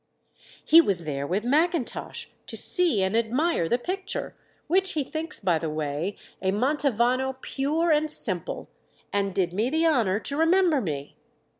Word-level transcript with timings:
"He 0.65 0.81
was 0.81 1.03
there 1.03 1.27
with 1.27 1.43
Mackintosh—to 1.43 2.57
see 2.57 3.03
and 3.03 3.15
admire 3.15 3.69
the 3.69 3.77
picture; 3.77 4.35
which 4.65 4.93
he 4.93 5.03
thinks, 5.03 5.39
by 5.39 5.59
the 5.59 5.69
way, 5.69 6.17
a 6.41 6.49
Mantovano 6.51 7.33
pure 7.39 7.91
and 7.91 8.09
simple!—and 8.09 9.35
did 9.35 9.53
me 9.53 9.69
the 9.69 9.85
honour 9.85 10.19
to 10.21 10.37
remember 10.37 10.81
me. 10.81 11.17